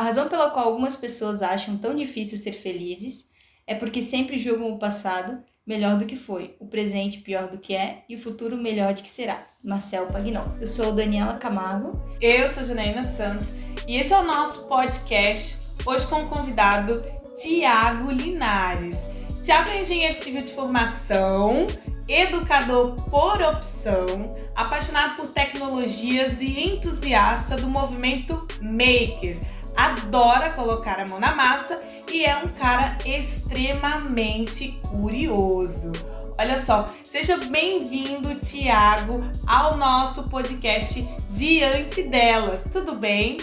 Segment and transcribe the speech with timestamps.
[0.00, 3.26] A razão pela qual algumas pessoas acham tão difícil ser felizes
[3.66, 7.74] é porque sempre julgam o passado melhor do que foi, o presente pior do que
[7.74, 9.46] é e o futuro melhor do que será.
[9.62, 10.56] Marcel Pagnol.
[10.58, 12.02] Eu sou Daniela Camargo.
[12.18, 17.04] Eu sou Janaína Santos e esse é o nosso podcast, hoje com o convidado
[17.34, 18.96] Tiago Linares.
[19.44, 21.66] Tiago é engenheiro civil de formação,
[22.08, 29.59] educador por opção, apaixonado por tecnologias e entusiasta do movimento Maker.
[29.76, 31.80] Adora colocar a mão na massa
[32.12, 35.92] e é um cara extremamente curioso.
[36.38, 42.64] Olha só, seja bem-vindo, Tiago, ao nosso podcast Diante Delas.
[42.70, 43.36] Tudo bem?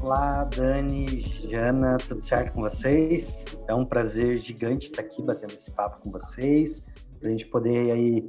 [0.00, 3.42] Olá, Dani, Jana, tudo certo com vocês?
[3.66, 6.86] É um prazer gigante estar aqui batendo esse papo com vocês,
[7.18, 8.24] para a gente poder aí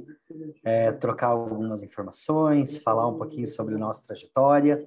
[0.64, 4.84] é, trocar algumas informações, falar um pouquinho sobre a nossa trajetória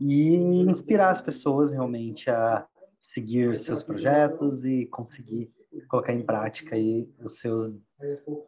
[0.00, 2.66] e inspirar as pessoas realmente a
[3.00, 5.50] seguir seus projetos e conseguir
[5.88, 7.72] colocar em prática aí os seus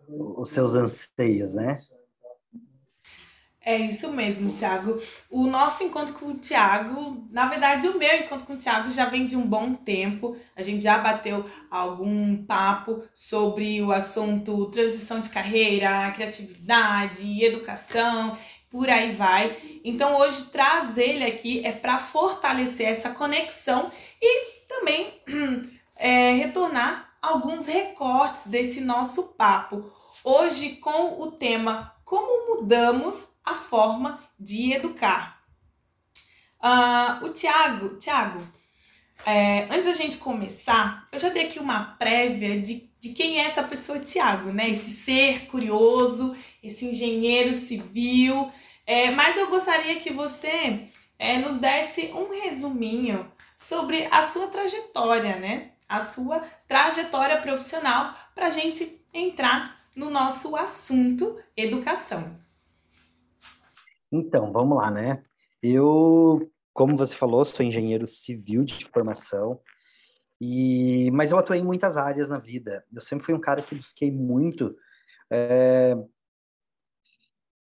[0.09, 1.81] os seus anseios, né?
[3.62, 4.97] É isso mesmo, Tiago.
[5.29, 9.05] O nosso encontro com o Tiago, na verdade, o meu encontro com o Tiago já
[9.05, 10.35] vem de um bom tempo.
[10.57, 18.35] A gente já bateu algum papo sobre o assunto transição de carreira, criatividade, educação,
[18.71, 19.57] por aí vai.
[19.85, 23.91] Então, hoje trazer ele aqui é para fortalecer essa conexão
[24.23, 25.21] e também
[25.97, 29.93] é, retornar alguns recortes desse nosso papo.
[30.23, 35.41] Hoje, com o tema Como mudamos a forma de educar.
[36.63, 38.47] Uh, o Tiago, Tiago,
[39.25, 43.47] é, antes da gente começar, eu já dei aqui uma prévia de, de quem é
[43.47, 44.69] essa pessoa, Tiago, né?
[44.69, 48.50] Esse ser curioso, esse engenheiro civil.
[48.86, 50.86] É, mas eu gostaria que você
[51.19, 55.72] é, nos desse um resuminho sobre a sua trajetória, né?
[55.89, 62.39] A sua trajetória profissional para a gente entrar no nosso assunto educação.
[64.11, 65.23] Então, vamos lá, né?
[65.62, 69.61] Eu, como você falou, sou engenheiro civil de formação,
[70.40, 72.85] e mas eu atuei em muitas áreas na vida.
[72.92, 74.74] Eu sempre fui um cara que busquei muito
[75.30, 75.95] é,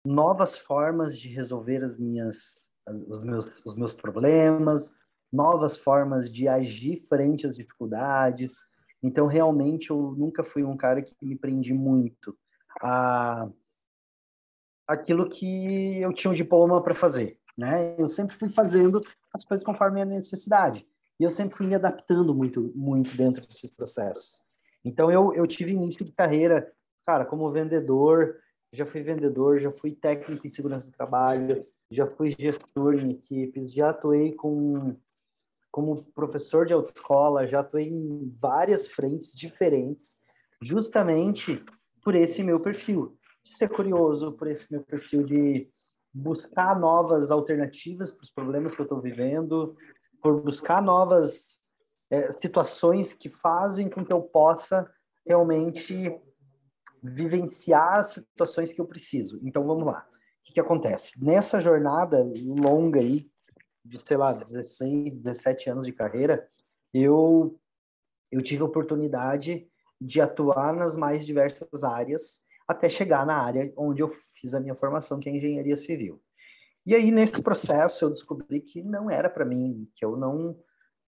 [0.04, 2.68] novas formas de resolver as minhas,
[3.08, 4.94] os meus, os meus problemas,
[5.32, 8.58] novas formas de agir frente às dificuldades.
[9.02, 12.36] Então, realmente, eu nunca fui um cara que me prendi muito
[12.80, 13.48] a
[14.86, 17.94] aquilo que eu tinha um diploma para fazer, né?
[17.96, 19.00] Eu sempre fui fazendo
[19.32, 20.84] as coisas conforme a necessidade.
[21.18, 24.40] E eu sempre fui me adaptando muito, muito dentro desses processos.
[24.84, 26.72] Então, eu, eu tive início de carreira,
[27.06, 28.36] cara, como vendedor,
[28.72, 33.72] já fui vendedor, já fui técnico em segurança do trabalho, já fui gestor em equipes,
[33.72, 34.96] já atuei com,
[35.70, 40.16] como professor de autoescola, já atuei em várias frentes diferentes,
[40.62, 41.64] justamente
[42.02, 45.68] por esse meu perfil de ser curioso por esse meu perfil de
[46.12, 49.76] buscar novas alternativas para os problemas que eu estou vivendo,
[50.22, 51.60] por buscar novas
[52.10, 54.90] é, situações que fazem com que eu possa
[55.26, 56.12] realmente
[57.02, 59.40] vivenciar as situações que eu preciso.
[59.42, 60.06] Então, vamos lá.
[60.10, 61.22] O que, que acontece?
[61.22, 63.30] Nessa jornada longa aí,
[63.84, 66.48] de, sei lá, 16, 17 anos de carreira,
[66.92, 67.58] eu,
[68.30, 69.68] eu tive a oportunidade
[70.00, 74.74] de atuar nas mais diversas áreas até chegar na área onde eu fiz a minha
[74.74, 76.22] formação, que é engenharia civil.
[76.86, 80.56] E aí nesse processo eu descobri que não era para mim, que eu não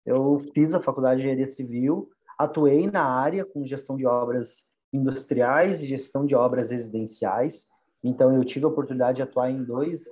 [0.06, 5.82] eu fiz a faculdade de engenharia civil, atuei na área com gestão de obras industriais
[5.82, 7.68] e gestão de obras residenciais.
[8.04, 10.06] Então eu tive a oportunidade de atuar em dois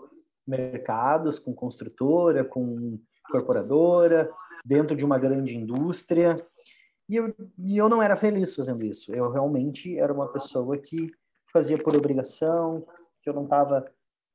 [0.48, 4.32] mercados, com construtora, com incorporadora,
[4.66, 6.36] dentro de uma grande indústria.
[7.08, 9.14] E eu, e eu não era feliz fazendo isso.
[9.14, 11.12] Eu realmente era uma pessoa que
[11.52, 12.86] fazia por obrigação,
[13.22, 13.86] que eu não tava,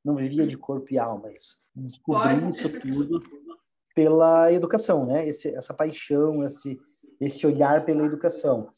[0.05, 1.57] não vivia de corpo e alma isso.
[1.75, 2.51] Descobri Pode.
[2.51, 3.23] isso tudo
[3.95, 5.27] pela educação, né?
[5.29, 6.81] Esse, essa paixão, esse,
[7.21, 8.69] esse olhar pela educação.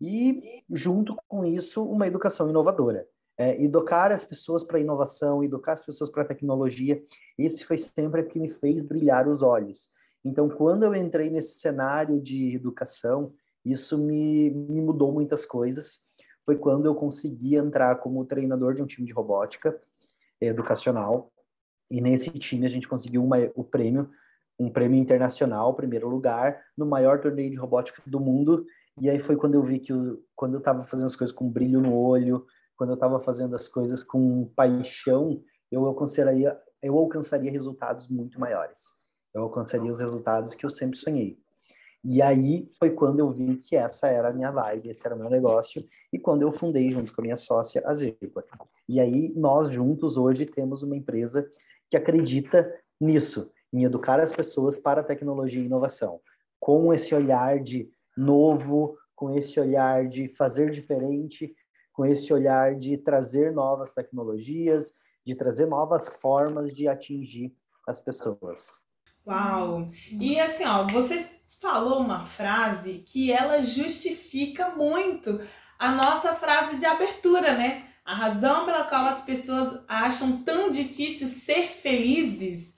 [0.00, 3.06] E, junto com isso, uma educação inovadora.
[3.38, 7.02] É, educar as pessoas para inovação, educar as pessoas para tecnologia,
[7.38, 9.90] esse foi sempre o que me fez brilhar os olhos.
[10.24, 13.32] Então, quando eu entrei nesse cenário de educação,
[13.64, 16.06] isso me, me mudou muitas coisas
[16.46, 19.78] foi quando eu consegui entrar como treinador de um time de robótica
[20.40, 21.32] educacional.
[21.90, 24.08] E nesse time a gente conseguiu uma, o prêmio,
[24.56, 28.64] um prêmio internacional, primeiro lugar, no maior torneio de robótica do mundo.
[28.98, 31.48] E aí foi quando eu vi que eu, quando eu estava fazendo as coisas com
[31.48, 32.46] brilho no olho,
[32.76, 38.94] quando eu estava fazendo as coisas com paixão, eu alcançaria, eu alcançaria resultados muito maiores.
[39.34, 41.38] eu alcançaria os resultados que eu sempre sonhei.
[42.02, 45.18] E aí foi quando eu vi que essa era a minha vibe, esse era o
[45.18, 48.44] meu negócio, e quando eu fundei junto com a minha sócia, a Zirpa.
[48.88, 51.46] E aí nós juntos hoje temos uma empresa
[51.90, 56.20] que acredita nisso, em educar as pessoas para tecnologia e inovação,
[56.58, 61.54] com esse olhar de novo, com esse olhar de fazer diferente,
[61.92, 64.92] com esse olhar de trazer novas tecnologias,
[65.24, 67.54] de trazer novas formas de atingir
[67.86, 68.82] as pessoas.
[69.26, 69.88] Uau!
[70.20, 71.26] E assim, ó, você
[71.60, 75.40] falou uma frase que ela justifica muito
[75.78, 77.88] a nossa frase de abertura, né?
[78.04, 82.75] A razão pela qual as pessoas acham tão difícil ser felizes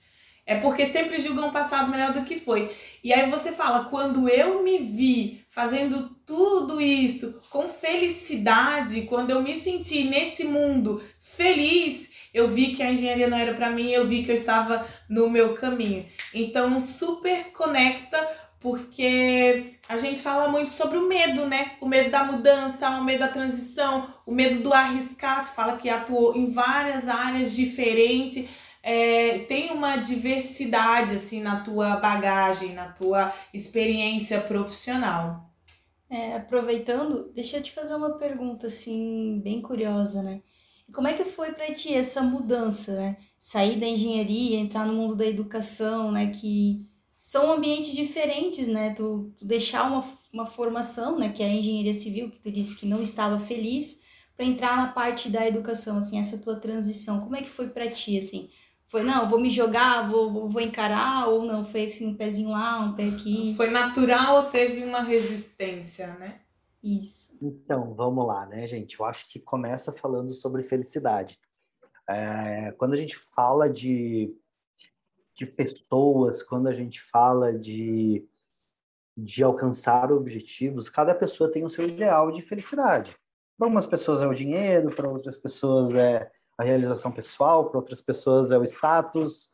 [0.49, 2.71] é porque sempre julgam o passado melhor do que foi.
[3.03, 9.43] E aí você fala, quando eu me vi fazendo tudo isso com felicidade, quando eu
[9.43, 14.07] me senti nesse mundo feliz, eu vi que a engenharia não era para mim, eu
[14.07, 16.03] vi que eu estava no meu caminho.
[16.33, 18.17] Então, super conecta
[18.59, 21.73] porque a gente fala muito sobre o medo, né?
[21.79, 25.45] O medo da mudança, o medo da transição, o medo do arriscar.
[25.45, 28.49] Você fala que atuou em várias áreas diferentes.
[28.81, 35.49] É, tem uma diversidade assim na tua bagagem, na tua experiência profissional.
[36.09, 40.41] É, aproveitando, deixa eu te fazer uma pergunta assim bem curiosa, né?
[40.93, 43.17] como é que foi para ti essa mudança, né?
[43.37, 46.27] Sair da engenharia, entrar no mundo da educação, né?
[46.27, 48.93] Que são ambientes diferentes, né?
[48.93, 51.29] Tu, tu deixar uma, uma formação, né?
[51.29, 54.01] Que é a engenharia civil, que tu disse que não estava feliz,
[54.35, 57.19] para entrar na parte da educação, assim, essa tua transição.
[57.19, 58.49] Como é que foi para ti, assim?
[58.89, 62.49] Foi, não, vou me jogar, vou, vou, vou encarar, ou não, foi assim, um pezinho
[62.49, 63.53] lá, um pé aqui?
[63.55, 66.41] Foi natural ou teve uma resistência, né?
[66.83, 67.37] Isso.
[67.41, 68.99] Então, vamos lá, né, gente?
[68.99, 71.37] Eu acho que começa falando sobre felicidade.
[72.09, 74.35] É, quando a gente fala de
[75.39, 78.27] de pessoas, quando a gente fala de,
[79.15, 83.15] de alcançar objetivos, cada pessoa tem o seu ideal de felicidade.
[83.57, 88.01] Para algumas pessoas é o dinheiro, para outras pessoas é a realização pessoal, para outras
[88.01, 89.49] pessoas é o status.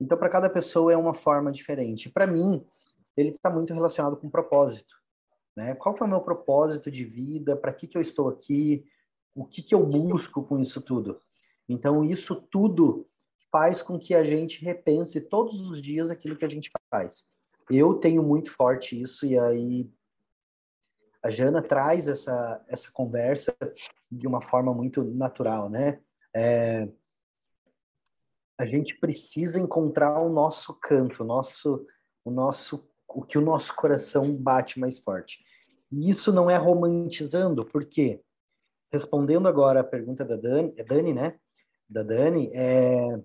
[0.00, 2.08] Então, para cada pessoa é uma forma diferente.
[2.08, 2.64] Para mim,
[3.16, 4.94] ele está muito relacionado com propósito.
[5.56, 5.74] Né?
[5.74, 7.56] Qual que é o meu propósito de vida?
[7.56, 8.86] Para que, que eu estou aqui?
[9.34, 11.20] O que, que eu busco com isso tudo?
[11.68, 13.04] Então, isso tudo
[13.50, 17.24] faz com que a gente repense todos os dias aquilo que a gente faz.
[17.68, 19.90] Eu tenho muito forte isso e aí
[21.20, 23.56] a Jana traz essa essa conversa
[24.08, 26.00] de uma forma muito natural, né?
[26.34, 26.88] É,
[28.58, 31.86] a gente precisa encontrar o nosso canto, o nosso
[32.24, 35.44] o nosso o que o nosso coração bate mais forte.
[35.90, 38.20] E isso não é romantizando, porque
[38.92, 41.38] respondendo agora a pergunta da Dani, é Dani, né?
[41.88, 43.20] Da Dani, é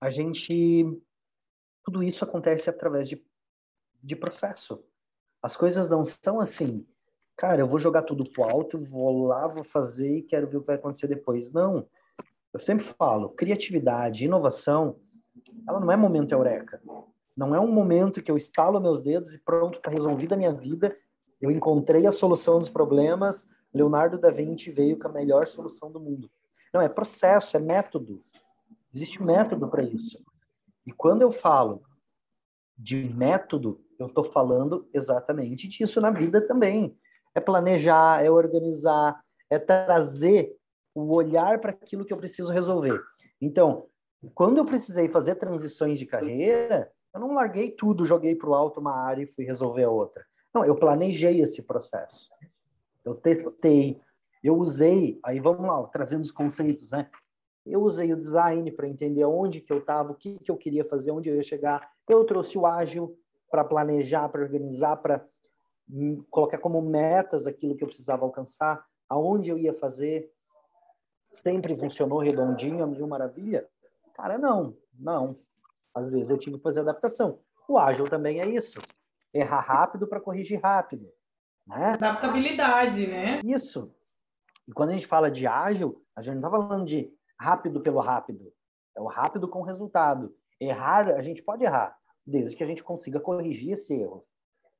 [0.00, 0.84] a gente
[1.84, 3.24] tudo isso acontece através de,
[4.02, 4.84] de processo.
[5.40, 6.84] As coisas não são assim,
[7.36, 10.60] cara, eu vou jogar tudo pro alto, vou lá, vou fazer e quero ver o
[10.60, 11.52] que vai acontecer depois.
[11.52, 11.88] Não.
[12.56, 14.96] Eu sempre falo, criatividade, inovação,
[15.68, 16.80] ela não é momento eureka.
[17.36, 20.54] Não é um momento que eu estalo meus dedos e pronto, está resolvida a minha
[20.54, 20.96] vida,
[21.38, 26.00] eu encontrei a solução dos problemas, Leonardo da Vinci veio com a melhor solução do
[26.00, 26.30] mundo.
[26.72, 28.24] Não, é processo, é método.
[28.90, 30.24] Existe método para isso.
[30.86, 31.82] E quando eu falo
[32.74, 36.96] de método, eu estou falando exatamente disso na vida também.
[37.34, 40.56] É planejar, é organizar, é trazer
[40.96, 42.98] o olhar para aquilo que eu preciso resolver.
[43.40, 43.86] Então,
[44.34, 48.80] quando eu precisei fazer transições de carreira, eu não larguei tudo, joguei para o alto
[48.80, 50.24] uma área e fui resolver a outra.
[50.54, 52.30] Não, eu planejei esse processo.
[53.04, 54.00] Eu testei,
[54.42, 57.10] eu usei, aí vamos lá, trazendo os conceitos, né?
[57.66, 60.84] Eu usei o design para entender onde que eu estava, o que, que eu queria
[60.84, 61.90] fazer, onde eu ia chegar.
[62.08, 63.18] Eu trouxe o ágil
[63.50, 65.26] para planejar, para organizar, para
[66.30, 70.30] colocar como metas aquilo que eu precisava alcançar, aonde eu ia fazer.
[71.32, 73.68] Sempre funcionou redondinho, a mil maravilha?
[74.14, 75.38] Cara, não, não.
[75.94, 77.40] Às vezes eu tive que fazer adaptação.
[77.68, 78.78] O ágil também é isso.
[79.32, 81.10] Errar rápido para corrigir rápido.
[81.66, 81.94] Né?
[81.94, 83.40] Adaptabilidade, né?
[83.44, 83.92] Isso.
[84.68, 88.00] E quando a gente fala de ágil, a gente não está falando de rápido pelo
[88.00, 88.52] rápido.
[88.96, 90.34] É o rápido com resultado.
[90.60, 94.24] Errar, a gente pode errar, desde que a gente consiga corrigir esse erro.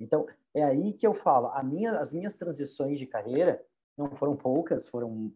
[0.00, 3.62] Então, é aí que eu falo, minha, as minhas transições de carreira
[3.96, 5.32] não foram poucas, foram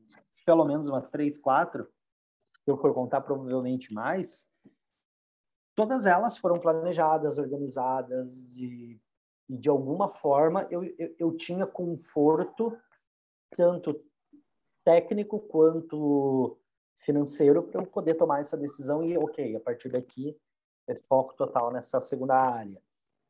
[0.50, 1.84] pelo menos umas três, quatro,
[2.64, 4.44] se eu for contar, provavelmente mais.
[5.76, 9.00] Todas elas foram planejadas, organizadas e,
[9.48, 12.76] e de alguma forma eu, eu, eu tinha conforto,
[13.56, 14.04] tanto
[14.84, 16.58] técnico quanto
[16.98, 20.36] financeiro para eu poder tomar essa decisão e, ok, a partir daqui
[20.88, 22.82] esse foco total nessa segunda área,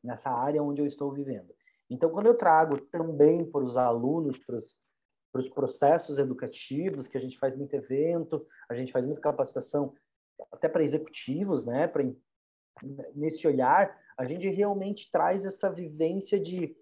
[0.03, 1.53] nessa área onde eu estou vivendo.
[1.87, 4.75] Então, quando eu trago também para os alunos, para os,
[5.31, 9.93] para os processos educativos, que a gente faz muito evento, a gente faz muita capacitação,
[10.51, 11.87] até para executivos, né?
[11.87, 12.03] Para,
[13.15, 16.75] nesse olhar, a gente realmente traz essa vivência de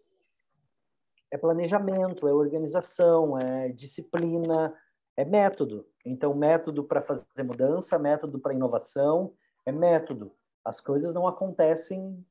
[1.31, 4.73] é planejamento, é organização, é disciplina,
[5.15, 5.85] é método.
[6.03, 10.33] Então, método para fazer mudança, método para inovação, é método.
[10.65, 12.25] As coisas não acontecem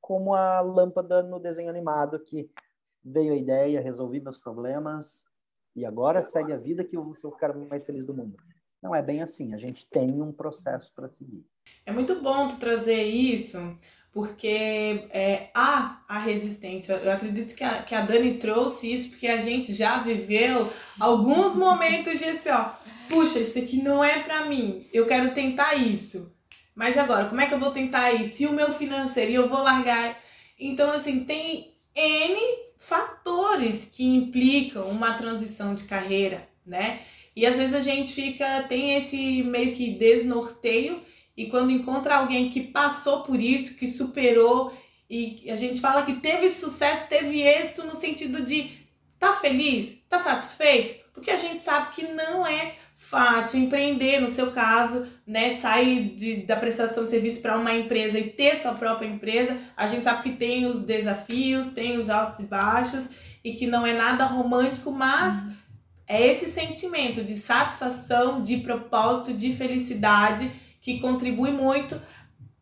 [0.00, 2.50] como a lâmpada no desenho animado que
[3.04, 5.24] veio a ideia, resolvi meus problemas
[5.76, 8.36] e agora segue a vida que eu vou ser o cara mais feliz do mundo.
[8.82, 11.44] Não é bem assim, a gente tem um processo para seguir.
[11.84, 13.58] É muito bom tu trazer isso,
[14.12, 16.94] porque é, há a resistência.
[16.94, 21.54] Eu acredito que a, que a Dani trouxe isso porque a gente já viveu alguns
[21.54, 22.70] momentos de assim, ó,
[23.08, 26.32] puxa, isso aqui não é para mim, eu quero tentar isso.
[26.74, 28.42] Mas agora, como é que eu vou tentar isso?
[28.42, 29.30] E o meu financeiro?
[29.30, 30.18] E eu vou largar?
[30.58, 37.00] Então, assim, tem N fatores que implicam uma transição de carreira, né?
[37.34, 41.02] E às vezes a gente fica, tem esse meio que desnorteio
[41.36, 44.72] e quando encontra alguém que passou por isso, que superou
[45.08, 48.70] e a gente fala que teve sucesso, teve êxito no sentido de
[49.18, 54.50] tá feliz, tá satisfeito, porque a gente sabe que não é fácil empreender, no seu
[54.52, 59.06] caso, né, sair de, da prestação de serviço para uma empresa e ter sua própria
[59.06, 59.56] empresa.
[59.76, 63.10] A gente sabe que tem os desafios, tem os altos e baixos
[63.44, 65.46] e que não é nada romântico, mas
[66.08, 70.50] é esse sentimento de satisfação, de propósito, de felicidade
[70.80, 72.00] que contribui muito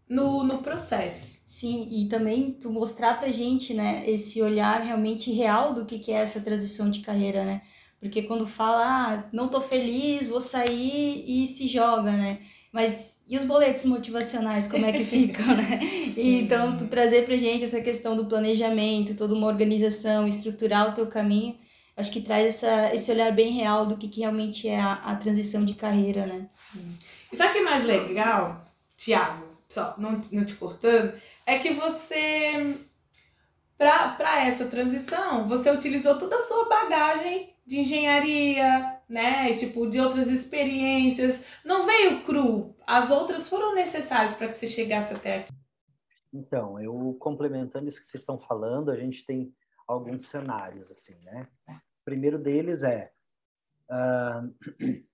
[0.09, 1.38] no, no processo.
[1.47, 6.11] Sim, e também tu mostrar pra gente, né, esse olhar realmente real do que, que
[6.11, 7.62] é essa transição de carreira, né?
[8.04, 12.38] Porque quando fala, ah, não tô feliz, vou sair e se joga, né?
[12.70, 15.80] Mas e os boletos motivacionais, como é que ficam, né?
[16.14, 20.92] E, então, tu trazer pra gente essa questão do planejamento, toda uma organização, estruturar o
[20.92, 21.58] teu caminho,
[21.96, 25.16] acho que traz essa, esse olhar bem real do que, que realmente é a, a
[25.16, 26.46] transição de carreira, né?
[26.73, 26.99] Sim.
[27.32, 28.66] E sabe o que é mais legal,
[28.99, 29.46] Tiago?
[29.70, 31.14] Só não, não te cortando,
[31.46, 32.76] é que você,
[33.76, 39.54] para essa transição, você utilizou toda a sua bagagem de engenharia, né?
[39.54, 41.45] Tipo, de outras experiências.
[41.64, 42.75] Não veio cru.
[42.87, 45.52] As outras foram necessárias para que você chegasse até aqui.
[46.33, 49.54] Então, eu complementando isso que vocês estão falando, a gente tem
[49.87, 51.49] alguns cenários, assim, né?
[51.69, 53.12] O primeiro deles é.
[53.88, 54.54] Uh,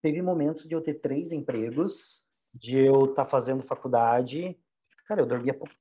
[0.00, 4.56] teve momentos de eu ter três empregos, de eu estar tá fazendo faculdade.
[5.06, 5.74] Cara, eu dormia pouco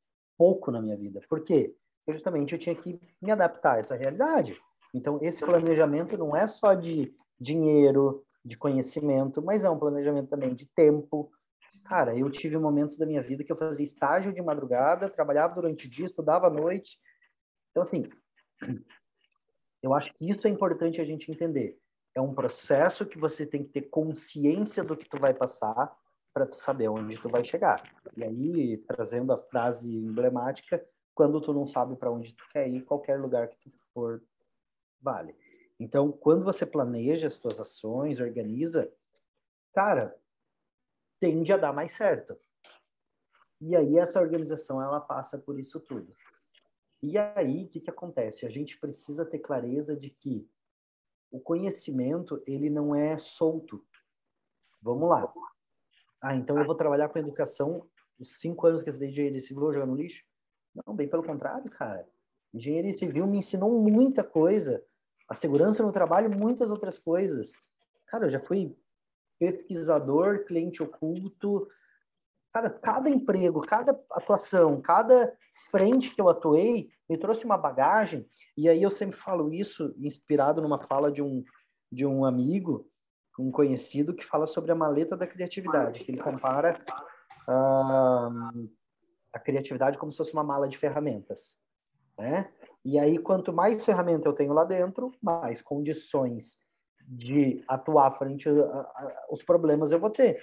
[0.72, 1.22] na minha vida.
[1.30, 1.76] Por quê?
[2.06, 4.60] Porque justamente eu tinha que me adaptar a essa realidade.
[4.94, 10.54] Então, esse planejamento não é só de dinheiro, de conhecimento, mas é um planejamento também
[10.54, 11.32] de tempo.
[11.86, 15.88] Cara, eu tive momentos da minha vida que eu fazia estágio de madrugada, trabalhava durante
[15.88, 17.00] o dia, estudava à noite.
[17.72, 18.10] Então, assim,
[19.82, 21.80] eu acho que isso é importante a gente entender
[22.16, 25.92] é um processo que você tem que ter consciência do que tu vai passar
[26.34, 27.84] para tu saber onde tu vai chegar.
[28.18, 32.84] E aí, trazendo a frase emblemática, quando tu não sabe para onde tu quer ir,
[32.84, 34.24] qualquer lugar que tu for
[35.00, 35.36] vale.
[35.80, 38.92] Então, quando você planeja as tuas ações, organiza,
[39.74, 40.18] cara,
[41.20, 42.38] tende a dar mais certo.
[43.62, 46.14] E aí essa organização ela passa por isso tudo.
[47.02, 48.46] E aí o que que acontece?
[48.46, 50.50] A gente precisa ter clareza de que
[51.32, 53.86] o conhecimento ele não é solto.
[54.82, 55.34] Vamos lá.
[56.24, 57.86] Ah, então eu vou trabalhar com educação
[58.18, 60.24] os cinco anos que eu estudei engenharia civil, vou jogar no lixo?
[60.74, 62.08] Não, bem pelo contrário, cara.
[62.54, 64.82] Engenharia civil me ensinou muita coisa.
[65.28, 67.58] A segurança no trabalho, muitas outras coisas.
[68.08, 68.74] Cara, eu já fui
[69.38, 71.68] pesquisador, cliente oculto,
[72.54, 75.36] Cara, cada emprego, cada atuação, cada
[75.72, 78.30] frente que eu atuei me trouxe uma bagagem.
[78.56, 81.44] E aí eu sempre falo isso, inspirado numa fala de um,
[81.92, 82.88] de um amigo,
[83.40, 86.80] um conhecido, que fala sobre a maleta da criatividade, que ele compara
[87.48, 88.70] uh,
[89.34, 91.58] a criatividade como se fosse uma mala de ferramentas.
[92.18, 92.52] Né?
[92.86, 96.60] E aí, quanto mais ferramenta eu tenho lá dentro, mais condições
[97.06, 98.48] de atuar frente
[99.28, 100.42] aos problemas eu vou ter.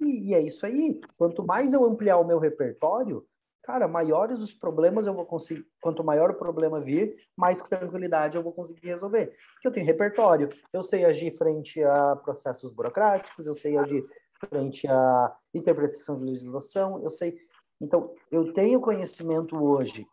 [0.00, 1.00] E, e, é isso aí.
[1.16, 3.26] Quanto mais eu ampliar o meu repertório,
[3.62, 5.66] cara, maiores os problemas eu vou conseguir.
[5.80, 9.34] Quanto maior o problema vir, mais tranquilidade eu vou conseguir resolver.
[9.54, 10.48] Porque eu tenho repertório.
[10.72, 14.02] Eu sei agir frente a processos burocráticos, eu sei agir
[14.38, 17.38] frente a interpretação de legislação, eu sei.
[17.80, 20.06] Então, eu tenho conhecimento hoje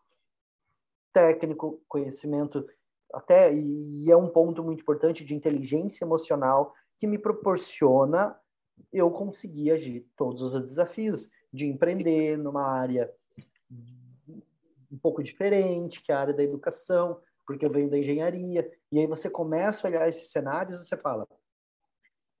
[1.12, 2.64] técnico, conhecimento
[3.12, 8.38] até e é um ponto muito importante de inteligência emocional que me proporciona
[8.92, 11.28] eu consegui agir todos os desafios.
[11.52, 13.12] de empreender numa área
[13.70, 18.70] um pouco diferente, que é a área da educação, porque eu venho da engenharia.
[18.90, 21.26] E aí você começa a olhar esses cenários e você fala: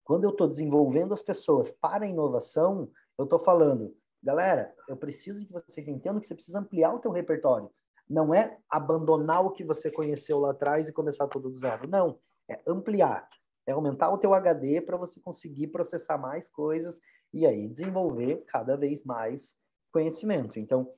[0.04, 5.46] quando eu estou desenvolvendo as pessoas para a inovação, eu estou falando, galera, eu preciso
[5.46, 7.70] que vocês entendam que você precisa ampliar o teu repertório.
[8.08, 11.86] Não é abandonar o que você conheceu lá atrás e começar tudo do zero.
[11.88, 12.18] Não,
[12.48, 13.28] é ampliar.
[13.66, 17.00] É aumentar o teu HD para você conseguir processar mais coisas
[17.32, 19.54] e aí desenvolver cada vez mais
[19.92, 20.58] conhecimento.
[20.58, 20.92] Então,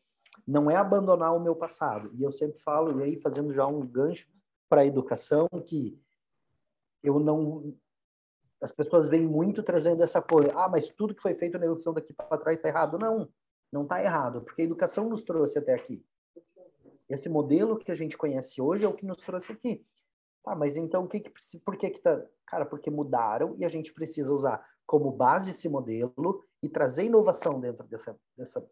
[0.46, 2.10] não é abandonar o meu passado.
[2.14, 4.28] E eu sempre falo, e aí fazendo já um gancho
[4.68, 6.00] para a educação, que
[7.02, 7.74] eu não.
[8.60, 11.92] As pessoas vêm muito trazendo essa coisa, ah, mas tudo que foi feito na educação
[11.92, 12.98] daqui para trás está errado.
[12.98, 13.28] Não,
[13.72, 16.04] não está errado, porque a educação nos trouxe até aqui.
[17.08, 19.84] Esse modelo que a gente conhece hoje é o que nos trouxe aqui.
[20.42, 23.68] Tá, mas então o que, que por que que tá, cara, porque mudaram e a
[23.68, 28.64] gente precisa usar como base esse modelo e trazer inovação dentro dessa, dessa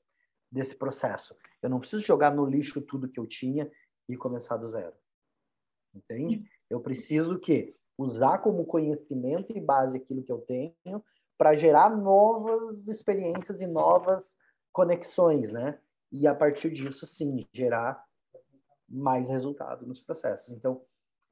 [0.50, 1.37] desse processo.
[1.62, 3.71] Eu não preciso jogar no lixo tudo que eu tinha
[4.09, 4.95] e começar do zero.
[5.95, 6.45] Entende?
[6.69, 11.04] Eu preciso que usar como conhecimento e base aquilo que eu tenho
[11.37, 14.37] para gerar novas experiências e novas
[14.73, 15.80] conexões, né?
[16.12, 18.04] E a partir disso, sim, gerar
[18.88, 20.52] mais resultado nos processos.
[20.52, 20.85] Então,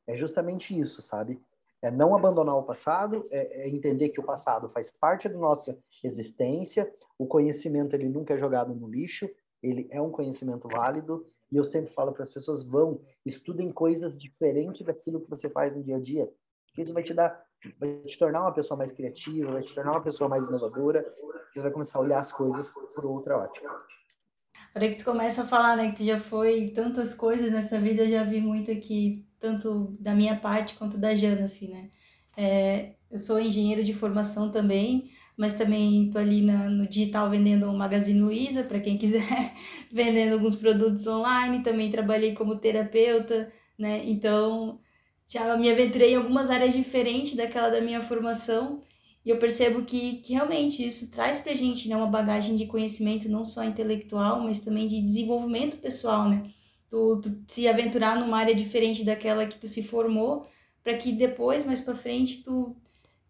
[0.07, 1.41] é justamente isso, sabe?
[1.81, 5.79] É não abandonar o passado, é, é, entender que o passado faz parte da nossa
[6.03, 9.31] existência, o conhecimento ele nunca é jogado no lixo,
[9.63, 14.17] ele é um conhecimento válido, e eu sempre falo para as pessoas, vão, estudem coisas
[14.17, 16.29] diferentes daquilo que você faz no dia a dia,
[16.77, 17.45] isso vai te dar,
[17.79, 21.05] vai te tornar uma pessoa mais criativa, vai te tornar uma pessoa mais inovadora,
[21.53, 23.69] você vai começar a olhar as coisas por outra ótica.
[23.69, 27.81] A hora que tu começa a falar, né, que tu já foi tantas coisas nessa
[27.81, 31.91] vida, eu já vi muito aqui tanto da minha parte quanto da Jana, assim, né?
[32.37, 37.71] É, eu sou engenheira de formação também, mas também estou ali na, no digital vendendo
[37.71, 39.55] o Magazine Luiza, para quem quiser,
[39.91, 44.03] vendendo alguns produtos online, também trabalhei como terapeuta, né?
[44.05, 44.81] Então,
[45.27, 48.81] já me aventurei em algumas áreas diferentes daquela da minha formação,
[49.25, 52.67] e eu percebo que, que realmente isso traz para a gente né, uma bagagem de
[52.67, 56.51] conhecimento não só intelectual, mas também de desenvolvimento pessoal, né?
[56.91, 60.47] Tu, tu se aventurar numa área diferente daquela que tu se formou,
[60.83, 62.77] para que depois, mais para frente, tu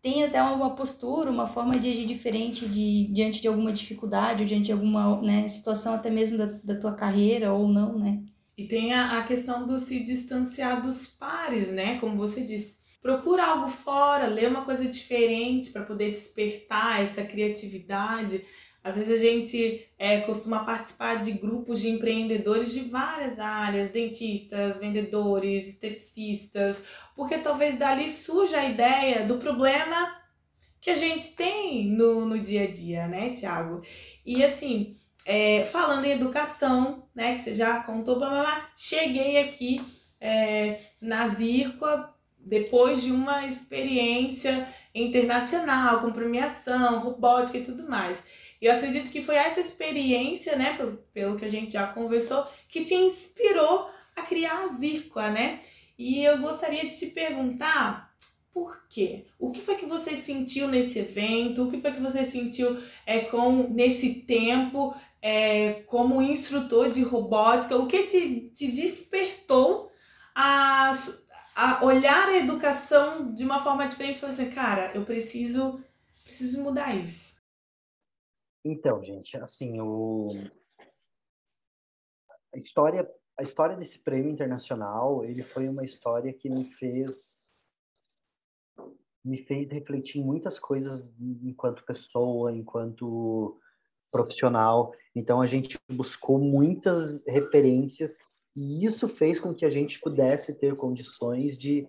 [0.01, 4.49] tenha até uma postura, uma forma de agir diferente de, diante de alguma dificuldade ou
[4.49, 8.23] diante de alguma né, situação até mesmo da, da tua carreira ou não, né?
[8.57, 11.99] E tem a, a questão do se distanciar dos pares, né?
[12.01, 12.77] Como você disse.
[13.01, 18.45] Procura algo fora, lê uma coisa diferente para poder despertar essa criatividade.
[18.83, 24.79] Às vezes a gente é, costuma participar de grupos de empreendedores de várias áreas, dentistas,
[24.79, 26.83] vendedores, esteticistas,
[27.15, 30.17] porque talvez dali surja a ideia do problema
[30.81, 33.83] que a gente tem no, no dia a dia, né, Tiago?
[34.25, 39.85] E assim, é, falando em educação, né, que você já contou, blá, blá, cheguei aqui
[40.21, 48.23] é, na Zircoa depois de uma experiência internacional, com premiação, robótica e tudo mais.
[48.61, 52.47] E eu acredito que foi essa experiência, né, pelo, pelo que a gente já conversou,
[52.69, 55.61] que te inspirou a criar a Zircoa, né?
[55.99, 58.09] E eu gostaria de te perguntar
[58.53, 59.27] por quê?
[59.39, 61.65] O que foi que você sentiu nesse evento?
[61.65, 67.77] O que foi que você sentiu é, com nesse tempo é, como instrutor de robótica?
[67.77, 69.91] O que te, te despertou
[70.35, 70.93] a,
[71.55, 75.81] a olhar a educação de uma forma diferente e falar assim, cara, eu preciso,
[76.25, 77.28] preciso mudar isso?
[78.65, 80.29] Então, gente, assim, o...
[82.53, 87.49] a história, a história desse prêmio internacional, ele foi uma história que me fez
[89.25, 91.07] me fez refletir muitas coisas
[91.43, 93.61] enquanto pessoa, enquanto
[94.11, 94.95] profissional.
[95.15, 98.11] Então a gente buscou muitas referências
[98.57, 101.87] e isso fez com que a gente pudesse ter condições de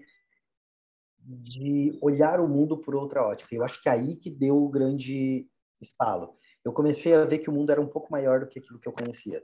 [1.22, 3.54] de olhar o mundo por outra ótica.
[3.54, 5.48] Eu acho que é aí que deu o grande
[5.80, 8.80] estalo eu comecei a ver que o mundo era um pouco maior do que aquilo
[8.80, 9.44] que eu conhecia.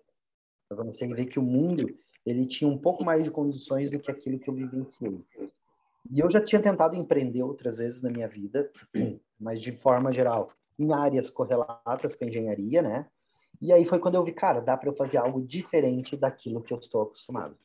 [0.69, 3.99] Eu comecei a ver que o mundo ele tinha um pouco mais de condições do
[3.99, 5.23] que aquilo que eu vivenciei.
[6.09, 8.71] E eu já tinha tentado empreender outras vezes na minha vida,
[9.39, 13.07] mas de forma geral, em áreas correlatas com engenharia, né?
[13.61, 16.73] E aí foi quando eu vi, cara, dá para eu fazer algo diferente daquilo que
[16.73, 17.57] eu estou acostumado.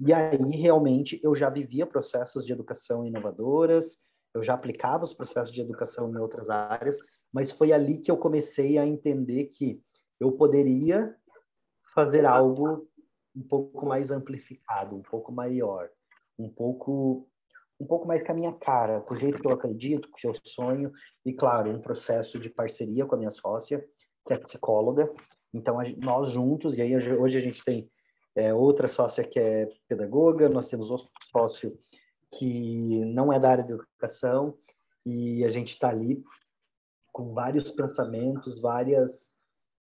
[0.00, 3.98] E aí realmente eu já vivia processos de educação inovadoras,
[4.32, 6.98] eu já aplicava os processos de educação em outras áreas,
[7.34, 9.82] mas foi ali que eu comecei a entender que
[10.20, 11.16] eu poderia
[11.92, 12.88] fazer algo
[13.34, 15.90] um pouco mais amplificado, um pouco maior,
[16.38, 17.28] um pouco
[17.80, 20.20] um pouco mais com a minha cara, com o jeito que eu acredito, com o
[20.20, 20.92] que eu sonho,
[21.26, 23.84] e claro, um processo de parceria com a minha sócia,
[24.24, 25.12] que é psicóloga.
[25.52, 27.90] Então, nós juntos, e aí hoje a gente tem
[28.36, 31.76] é, outra sócia que é pedagoga, nós temos outro sócio
[32.30, 34.56] que não é da área de educação,
[35.04, 36.22] e a gente está ali
[37.14, 39.32] com vários pensamentos, várias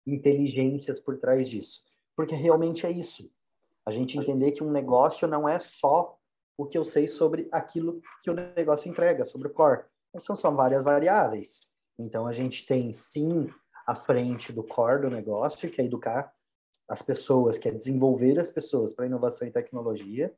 [0.06, 1.82] inteligências por trás disso.
[2.14, 3.30] Porque realmente é isso.
[3.86, 6.18] A gente entender que um negócio não é só
[6.58, 9.82] o que eu sei sobre aquilo que o negócio entrega, sobre o core.
[10.18, 11.62] São só várias variáveis.
[11.98, 13.50] Então, a gente tem, sim,
[13.86, 16.34] a frente do core do negócio, que é educar
[16.86, 20.34] as pessoas, que é desenvolver as pessoas para inovação e tecnologia,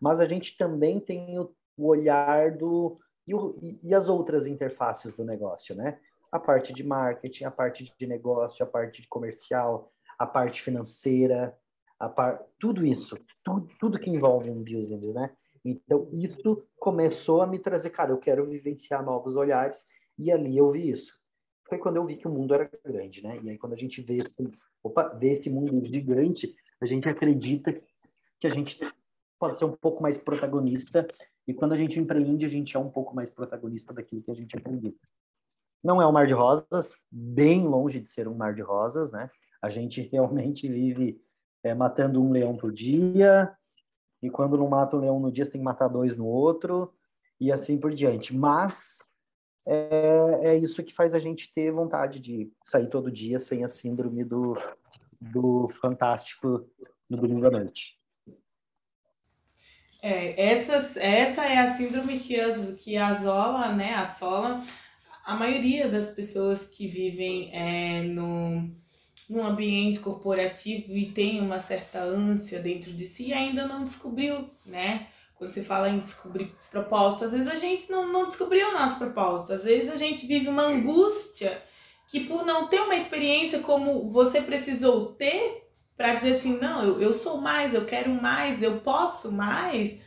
[0.00, 5.14] mas a gente também tem o, o olhar do e, o, e, as outras interfaces
[5.14, 5.98] do negócio, né?
[6.30, 11.56] A parte de marketing, a parte de negócio, a parte de comercial, a parte financeira,
[11.98, 12.44] a par...
[12.58, 15.30] tudo isso, tudo, tudo que envolve um business, né?
[15.64, 19.84] Então, isso começou a me trazer, cara, eu quero vivenciar novos olhares,
[20.18, 21.12] e ali eu vi isso.
[21.68, 23.40] Foi quando eu vi que o mundo era grande, né?
[23.42, 24.48] E aí, quando a gente vê esse,
[24.82, 27.72] opa, vê esse mundo gigante, a gente acredita
[28.38, 28.78] que a gente
[29.38, 31.06] pode ser um pouco mais protagonista,
[31.46, 34.34] e quando a gente empreende, a gente é um pouco mais protagonista daquilo que a
[34.34, 34.98] gente acredita.
[35.82, 39.30] Não é um mar de rosas, bem longe de ser um mar de rosas, né?
[39.62, 41.20] A gente realmente vive
[41.62, 43.54] é, matando um leão por dia,
[44.22, 46.92] e quando não mata um leão no dia, você tem que matar dois no outro,
[47.40, 48.34] e assim por diante.
[48.34, 48.98] Mas
[49.66, 53.68] é, é isso que faz a gente ter vontade de sair todo dia sem a
[53.68, 54.56] síndrome do,
[55.20, 56.68] do fantástico
[57.08, 57.96] no domingo à noite.
[60.00, 64.62] É, essa, essa é a síndrome que, as, que asola, né, assola
[65.26, 68.70] a maioria das pessoas que vivem é, no,
[69.28, 75.08] num ambiente corporativo e tem uma certa ânsia dentro de si ainda não descobriu, né?
[75.34, 78.98] Quando você fala em descobrir propósito, às vezes a gente não, não descobriu o nosso
[78.98, 79.52] propósito.
[79.52, 81.60] Às vezes a gente vive uma angústia
[82.06, 87.02] que por não ter uma experiência como você precisou ter para dizer assim, não, eu,
[87.02, 89.98] eu sou mais, eu quero mais, eu posso mais,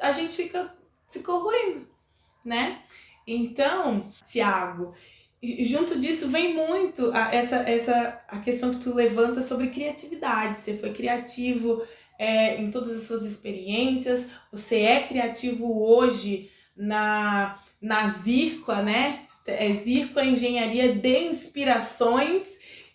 [0.00, 0.74] a gente fica
[1.06, 1.86] se corroendo,
[2.44, 2.82] né?
[3.26, 4.94] Então, Tiago,
[5.60, 10.56] junto disso vem muito a, essa, essa a questão que tu levanta sobre criatividade.
[10.56, 11.82] Você foi criativo
[12.18, 19.26] é, em todas as suas experiências, você é criativo hoje na, na Zirqua, né?
[19.46, 22.42] É Zirqua Engenharia de Inspirações.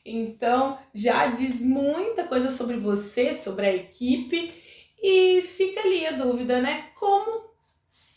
[0.04, 4.52] Então, já diz muita coisa sobre você, sobre a equipe.
[5.02, 6.89] E fica ali a dúvida, né?
[7.00, 7.51] Como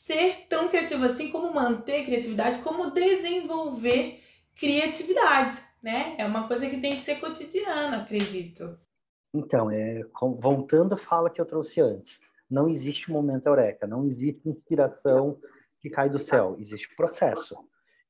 [0.04, 4.20] ser tão criativo assim, como manter criatividade, como desenvolver
[4.54, 6.14] criatividade, né?
[6.18, 8.78] É uma coisa que tem que ser cotidiana, acredito.
[9.32, 10.02] Então, é,
[10.38, 15.40] voltando à fala que eu trouxe antes, não existe momento eureka, não existe inspiração
[15.80, 17.56] que cai do céu, existe processo.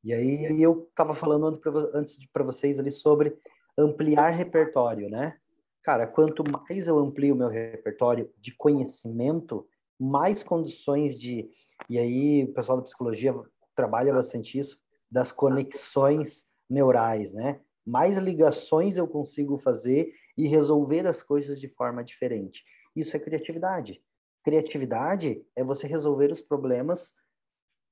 [0.02, 1.60] E aí eu estava falando
[1.94, 3.38] antes para vocês ali sobre
[3.78, 5.36] ampliar repertório, né?
[5.82, 9.66] Cara, quanto mais eu amplio o meu repertório de conhecimento,
[9.98, 11.48] mais condições de.
[11.88, 13.34] E aí o pessoal da psicologia
[13.74, 14.78] trabalha bastante isso,
[15.10, 17.60] das conexões neurais, né?
[17.86, 22.64] Mais ligações eu consigo fazer e resolver as coisas de forma diferente.
[22.96, 24.02] Isso é criatividade.
[24.42, 27.14] Criatividade é você resolver os problemas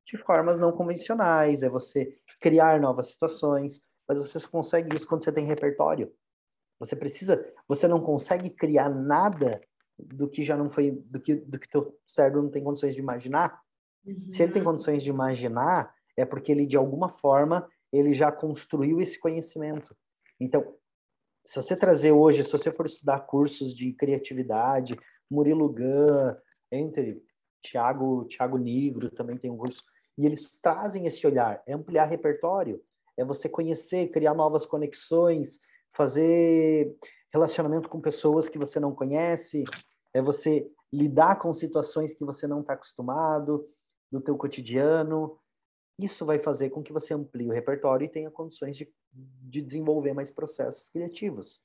[0.06, 5.32] de formas não convencionais, é você criar novas situações, mas você consegue isso quando você
[5.32, 6.12] tem repertório.
[6.78, 9.60] Você precisa, você não consegue criar nada
[9.98, 13.00] do que já não foi, do que do que teu cérebro não tem condições de
[13.00, 13.62] imaginar.
[14.04, 14.28] Uhum.
[14.28, 19.00] Se ele tem condições de imaginar, é porque ele de alguma forma ele já construiu
[19.00, 19.94] esse conhecimento.
[20.40, 20.74] Então,
[21.44, 24.96] se você trazer hoje, se você for estudar cursos de criatividade,
[25.30, 26.34] Murilo Gun,
[26.70, 27.22] entre
[27.62, 29.82] Tiago, Tiago Negro também tem um curso,
[30.16, 32.82] e eles trazem esse olhar, é ampliar repertório,
[33.16, 35.58] é você conhecer, criar novas conexões,
[35.92, 36.94] fazer
[37.32, 39.64] relacionamento com pessoas que você não conhece,
[40.14, 43.66] é você lidar com situações que você não está acostumado
[44.12, 45.38] no teu cotidiano.
[45.98, 50.12] Isso vai fazer com que você amplie o repertório e tenha condições de de desenvolver
[50.12, 51.60] mais processos criativos.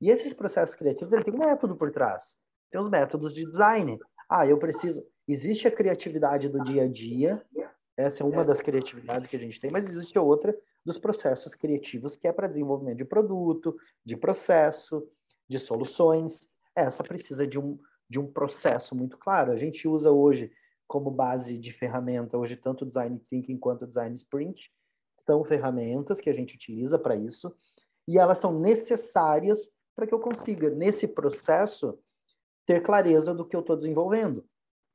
[0.00, 2.36] E esses processos criativos, ele tem um método por trás.
[2.70, 3.98] Tem os métodos de design.
[4.28, 5.04] Ah, eu preciso...
[5.26, 7.44] Existe a criatividade do dia a dia,
[7.96, 12.16] essa é uma das criatividades que a gente tem, mas existe outra dos processos criativos
[12.16, 15.06] que é para desenvolvimento de produto, de processo,
[15.48, 16.50] de soluções.
[16.74, 19.52] Essa precisa de um, de um processo muito claro.
[19.52, 20.50] A gente usa hoje
[20.92, 24.70] como base de ferramenta, hoje tanto design thinking quanto design sprint,
[25.16, 27.56] são ferramentas que a gente utiliza para isso
[28.06, 31.98] e elas são necessárias para que eu consiga, nesse processo,
[32.66, 34.44] ter clareza do que eu estou desenvolvendo,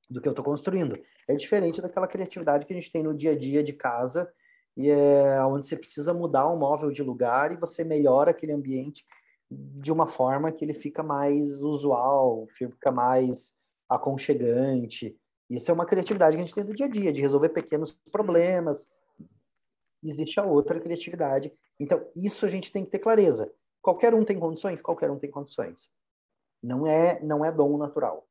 [0.07, 0.99] do que eu estou construindo.
[1.27, 4.31] É diferente daquela criatividade que a gente tem no dia a dia de casa
[4.75, 9.03] e é onde você precisa mudar um móvel de lugar e você melhora aquele ambiente
[9.49, 13.55] de uma forma que ele fica mais usual, fica mais
[13.89, 15.17] aconchegante.
[15.49, 17.93] Isso é uma criatividade que a gente tem do dia a dia, de resolver pequenos
[18.11, 18.87] problemas.
[20.03, 21.53] Existe a outra criatividade.
[21.79, 23.51] Então, isso a gente tem que ter clareza.
[23.81, 24.81] Qualquer um tem condições?
[24.81, 25.89] Qualquer um tem condições.
[26.61, 28.27] Não é, não é dom natural.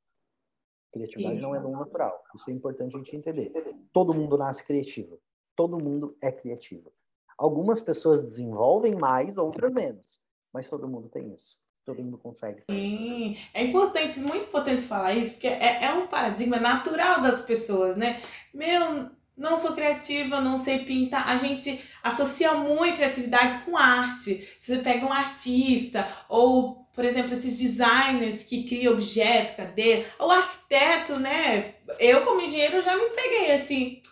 [0.93, 1.43] Criatividade Sim.
[1.43, 2.23] não é dom natural.
[2.35, 3.53] Isso é importante a gente entender.
[3.93, 5.19] Todo mundo nasce criativo.
[5.55, 6.93] Todo mundo é criativo.
[7.39, 10.21] Algumas pessoas desenvolvem mais, outras menos.
[10.53, 12.65] Mas todo mundo tem isso todo mundo consegue.
[12.69, 17.97] Sim, é importante, muito importante falar isso, porque é, é um paradigma natural das pessoas,
[17.97, 18.21] né?
[18.53, 21.29] Meu, não sou criativa, não sei pintar.
[21.29, 24.49] A gente associa muito criatividade com arte.
[24.59, 30.31] Se você pega um artista, ou, por exemplo, esses designers que criam objeto, cadeira, ou
[30.31, 31.75] arquiteto, né?
[32.01, 34.03] Eu, como engenheiro, já me peguei assim.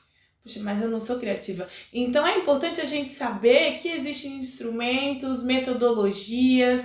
[0.44, 1.66] Puxa, mas eu não sou criativa.
[1.90, 6.82] Então é importante a gente saber que existem instrumentos, metodologias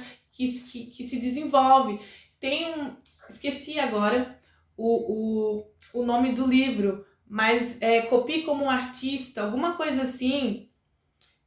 [0.48, 2.00] que, que, se desenvolve.
[2.40, 2.96] Tem um.
[3.30, 4.40] Esqueci agora
[4.78, 5.60] o,
[5.94, 10.70] o, o nome do livro, mas é Copie como um artista, alguma coisa assim,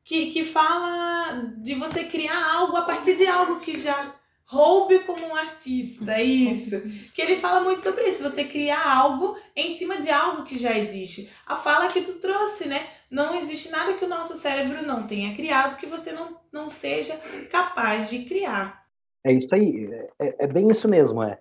[0.04, 5.26] que, que fala de você criar algo a partir de algo que já roube como
[5.26, 6.82] um artista, é isso.
[7.14, 10.76] Que ele fala muito sobre isso, você criar algo em cima de algo que já
[10.76, 11.32] existe.
[11.46, 12.86] A fala que tu trouxe, né?
[13.10, 17.16] Não existe nada que o nosso cérebro não tenha criado que você não, não seja
[17.50, 18.81] capaz de criar.
[19.24, 21.38] É isso aí, é, é bem isso mesmo, é.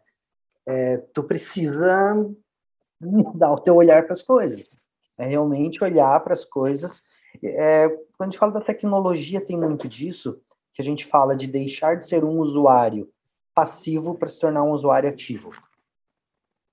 [0.66, 0.98] é.
[0.98, 2.14] Tu precisa
[3.02, 4.80] mudar o teu olhar para as coisas.
[5.18, 7.04] É realmente olhar para as coisas.
[7.44, 10.42] É, quando a gente fala da tecnologia, tem muito disso,
[10.74, 13.10] que a gente fala de deixar de ser um usuário
[13.54, 15.52] passivo para se tornar um usuário ativo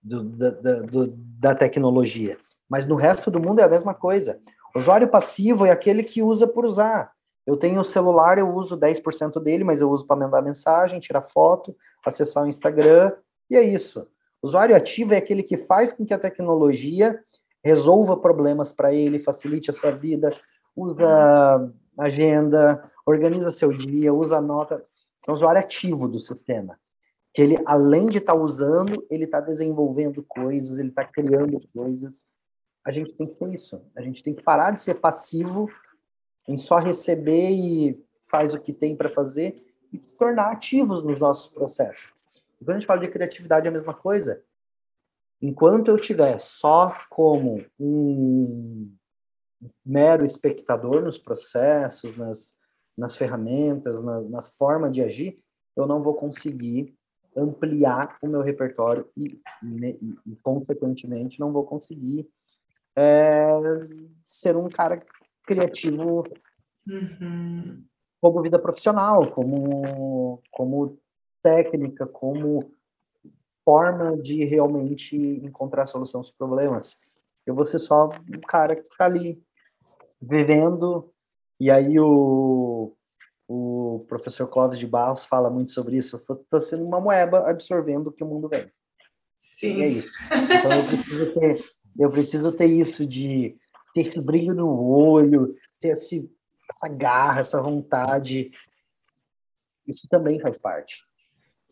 [0.02, 2.38] do, da, do, da tecnologia.
[2.68, 4.40] Mas no resto do mundo é a mesma coisa.
[4.74, 7.12] O usuário passivo é aquele que usa por usar.
[7.48, 11.22] Eu tenho o celular, eu uso 10% dele, mas eu uso para mandar mensagem, tirar
[11.22, 13.10] foto, acessar o Instagram,
[13.48, 14.06] e é isso.
[14.42, 17.18] O usuário ativo é aquele que faz com que a tecnologia
[17.64, 20.30] resolva problemas para ele, facilite a sua vida,
[20.76, 24.84] usa agenda, organiza seu dia, usa nota.
[25.26, 26.78] É um usuário ativo do sistema.
[27.32, 32.26] Que ele, além de estar tá usando, ele está desenvolvendo coisas, ele está criando coisas.
[32.84, 33.80] A gente tem que ser isso.
[33.96, 35.66] A gente tem que parar de ser passivo
[36.48, 41.18] em só receber e faz o que tem para fazer e se tornar ativos nos
[41.18, 42.14] nossos processos.
[42.60, 44.42] E quando a gente fala de criatividade, é a mesma coisa.
[45.40, 48.90] Enquanto eu estiver só como um
[49.84, 52.56] mero espectador nos processos, nas,
[52.96, 55.38] nas ferramentas, na, na forma de agir,
[55.76, 56.96] eu não vou conseguir
[57.36, 62.28] ampliar o meu repertório e, e, e consequentemente, não vou conseguir
[62.96, 63.48] é,
[64.24, 65.00] ser um cara
[65.48, 66.24] criativo
[66.86, 67.82] uhum.
[68.20, 70.98] como vida profissional, como, como
[71.42, 72.70] técnica, como
[73.64, 76.96] forma de realmente encontrar solução aos problemas.
[77.46, 79.42] Eu vou ser só um cara que está ali
[80.20, 81.10] vivendo,
[81.58, 82.94] e aí o,
[83.48, 86.16] o professor Clóvis de Barros fala muito sobre isso.
[86.16, 88.70] Estou sendo uma moeba absorvendo o que o mundo vem.
[89.34, 89.78] Sim.
[89.78, 90.18] E é isso.
[90.30, 91.64] Então eu preciso ter,
[91.98, 93.56] eu preciso ter isso de
[93.94, 96.32] ter esse brilho no olho, ter esse,
[96.70, 98.50] essa garra, essa vontade.
[99.86, 101.04] Isso também faz parte.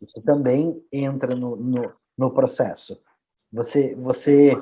[0.00, 3.00] Isso também entra no, no, no processo.
[3.52, 4.54] Você, você,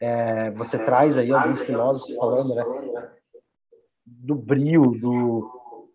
[0.00, 3.12] é, você traz aí alguns filósofos falando, né,
[4.06, 5.90] do brilho, do,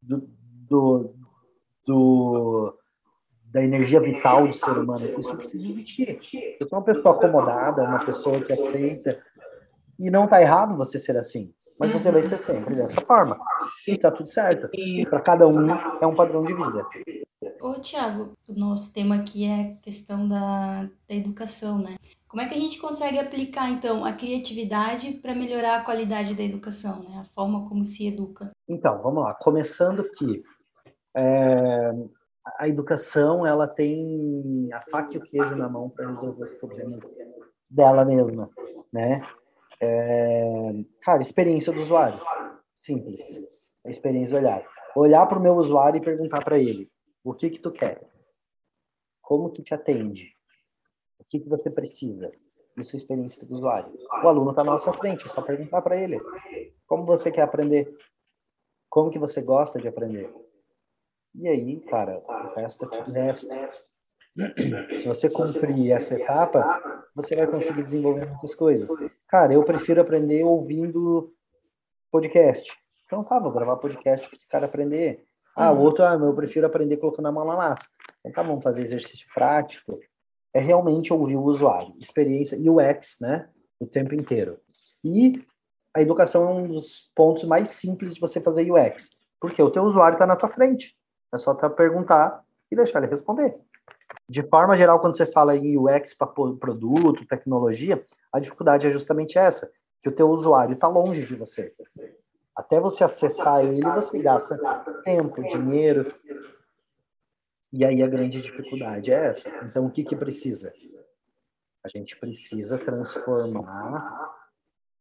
[0.00, 0.28] do,
[0.68, 1.14] do,
[1.86, 2.78] do
[3.54, 5.04] da energia vital do ser humano.
[5.04, 6.56] Isso precisa existir.
[6.58, 9.22] Eu sou uma pessoa acomodada, uma pessoa que aceita,
[9.98, 13.38] e não tá errado você ser assim, mas você vai ser sempre dessa forma.
[13.86, 14.68] E tá tudo certo.
[14.72, 15.66] E para cada um
[16.00, 16.86] é um padrão de vida.
[17.60, 21.96] Ô, Tiago, o nosso tema aqui é questão da, da educação, né?
[22.28, 26.42] Como é que a gente consegue aplicar, então, a criatividade para melhorar a qualidade da
[26.42, 27.18] educação, né?
[27.20, 28.50] A forma como se educa?
[28.68, 29.34] Então, vamos lá.
[29.34, 30.42] Começando que
[31.16, 31.92] é,
[32.58, 36.98] a educação, ela tem a faca e o queijo na mão para resolver os problemas
[37.70, 38.50] dela mesma,
[38.92, 39.22] né?
[39.80, 42.18] É, cara, experiência do usuário.
[42.76, 43.80] Simples.
[43.84, 44.66] A experiência do olhar.
[44.96, 46.90] Olhar para o meu usuário e perguntar para ele:
[47.22, 48.00] o que que tu quer?
[49.20, 50.34] Como que te atende?
[51.18, 52.30] O que que você precisa?
[52.76, 53.92] Isso é experiência do usuário.
[54.22, 56.20] O aluno está na nossa frente, é só perguntar para ele:
[56.86, 57.96] como você quer aprender?
[58.88, 60.32] Como que você gosta de aprender?
[61.34, 63.28] E aí, cara, o resto é.
[64.92, 68.88] Se você cumprir essa etapa, você vai conseguir desenvolver muitas coisas.
[69.28, 71.32] Cara, eu prefiro aprender ouvindo
[72.10, 72.72] podcast.
[73.06, 75.24] Então tá, vou gravar podcast para esse cara aprender.
[75.56, 75.82] Ah, o uhum.
[75.82, 77.86] outro, ah, eu prefiro aprender colocando a mão na massa.
[78.20, 80.00] Então tá, vamos fazer exercício prático.
[80.52, 83.48] É realmente ouvir o usuário, experiência UX, né?
[83.78, 84.58] O tempo inteiro.
[85.04, 85.44] E
[85.94, 89.10] a educação é um dos pontos mais simples de você fazer UX.
[89.40, 90.96] Porque o teu usuário está na tua frente.
[91.32, 93.56] É só tu perguntar e deixar ele responder.
[94.28, 99.38] De forma geral, quando você fala em UX para produto, tecnologia, a dificuldade é justamente
[99.38, 101.74] essa, que o teu usuário está longe de você.
[102.56, 104.56] Até você acessar ele, você gasta
[105.04, 106.12] tempo, dinheiro.
[107.72, 109.48] E aí a grande dificuldade é essa.
[109.62, 110.72] Então, o que, que precisa?
[111.84, 114.30] A gente precisa transformar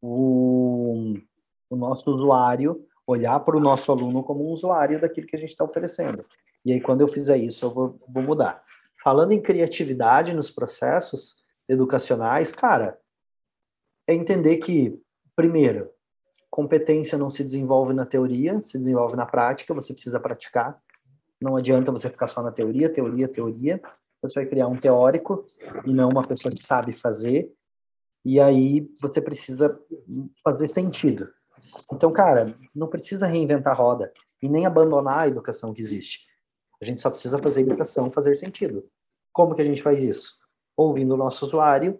[0.02, 1.16] o,
[1.70, 5.52] o nosso usuário, olhar para o nosso aluno como um usuário daquilo que a gente
[5.52, 6.26] está oferecendo.
[6.66, 8.64] E aí, quando eu fizer isso, eu vou, vou mudar.
[9.04, 11.36] Falando em criatividade nos processos
[11.68, 12.98] educacionais, cara,
[14.08, 14.98] é entender que,
[15.36, 15.90] primeiro,
[16.50, 20.80] competência não se desenvolve na teoria, se desenvolve na prática, você precisa praticar.
[21.42, 23.82] Não adianta você ficar só na teoria, teoria, teoria.
[24.22, 25.46] Você vai criar um teórico
[25.86, 27.52] e não uma pessoa que sabe fazer
[28.24, 29.78] e aí você precisa
[30.42, 31.28] fazer sentido.
[31.92, 36.26] Então, cara, não precisa reinventar a roda e nem abandonar a educação que existe.
[36.84, 38.84] A gente só precisa fazer a educação fazer sentido.
[39.32, 40.34] Como que a gente faz isso?
[40.76, 42.00] Ouvindo o nosso usuário.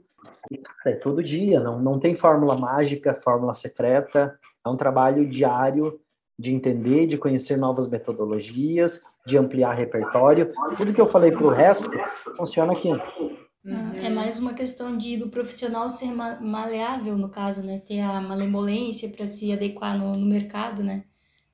[0.84, 4.38] Cara, é todo dia, não, não tem fórmula mágica, fórmula secreta.
[4.66, 6.00] É um trabalho diário
[6.38, 10.52] de entender, de conhecer novas metodologias, de ampliar repertório.
[10.78, 11.90] Tudo que eu falei para o resto
[12.36, 12.90] funciona aqui.
[12.90, 13.94] Uhum.
[13.96, 17.80] É mais uma questão de do profissional ser maleável, no caso, né?
[17.80, 21.06] Ter a malemolência para se adequar no, no mercado, né?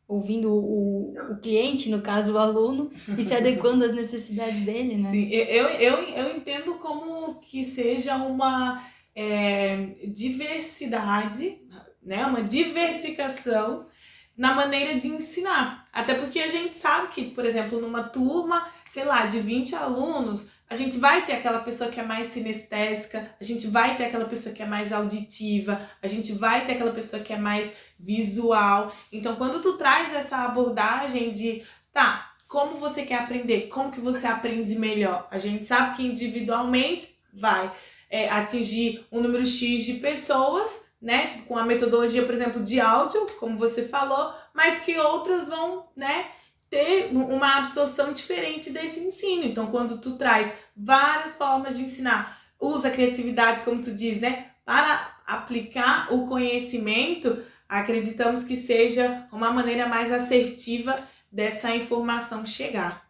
[0.09, 5.11] Ouvindo o, o cliente, no caso o aluno, e se adequando às necessidades dele, né?
[5.11, 8.83] Sim, eu, eu, eu entendo como que seja uma
[9.15, 11.61] é, diversidade,
[12.01, 12.25] né?
[12.25, 13.87] Uma diversificação
[14.35, 15.85] na maneira de ensinar.
[15.93, 20.47] Até porque a gente sabe que, por exemplo, numa turma, sei lá, de 20 alunos,
[20.69, 24.25] a gente vai ter aquela pessoa que é mais sinestésica, a gente vai ter aquela
[24.25, 28.95] pessoa que é mais auditiva, a gente vai ter aquela pessoa que é mais visual.
[29.11, 33.67] Então, quando tu traz essa abordagem de, tá, como você quer aprender?
[33.67, 35.27] Como que você aprende melhor?
[35.31, 37.71] A gente sabe que individualmente vai
[38.09, 41.27] é, atingir um número X de pessoas, né?
[41.27, 45.87] Tipo, com a metodologia, por exemplo, de áudio, como você falou, mas que outras vão,
[45.95, 46.27] né?
[46.69, 49.43] Ter uma absorção diferente desse ensino.
[49.43, 55.17] Então, quando tu traz várias formas de ensinar, usa criatividade, como tu diz, né, para
[55.25, 60.95] aplicar o conhecimento, acreditamos que seja uma maneira mais assertiva
[61.31, 63.07] dessa informação chegar.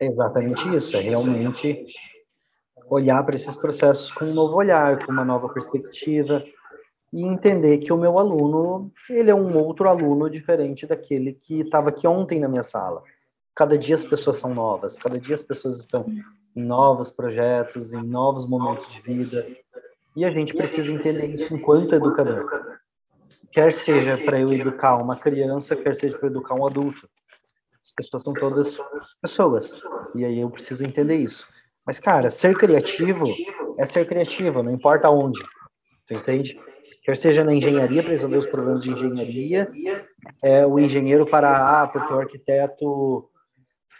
[0.00, 1.86] exatamente isso, é realmente
[2.88, 6.44] olhar para esses processos com um novo olhar, com uma nova perspectiva,
[7.14, 11.90] e entender que o meu aluno, ele é um outro aluno diferente daquele que estava
[11.90, 13.04] aqui ontem na minha sala.
[13.54, 16.04] Cada dia as pessoas são novas, cada dia as pessoas estão
[16.56, 19.46] em novos projetos, em novos momentos de vida,
[20.16, 22.48] e a gente precisa entender isso enquanto educador.
[23.52, 27.08] Quer seja para eu educar uma criança, quer seja para educar um adulto.
[27.80, 28.76] As pessoas são todas
[29.22, 29.80] pessoas,
[30.16, 31.46] e aí eu preciso entender isso.
[31.86, 33.24] Mas, cara, ser criativo
[33.78, 35.40] é ser criativo, não importa onde.
[36.04, 36.58] Você entende?
[37.04, 39.68] Quer seja na engenharia para resolver os problemas de engenharia,
[40.42, 43.30] é o engenheiro para ah, porque o arquiteto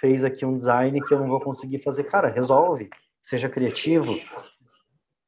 [0.00, 2.88] fez aqui um design que eu não vou conseguir fazer, cara, resolve,
[3.22, 4.18] seja criativo,